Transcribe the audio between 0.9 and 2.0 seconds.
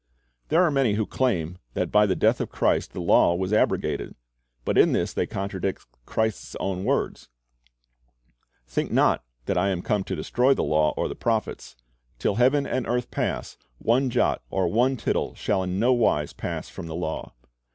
who claim that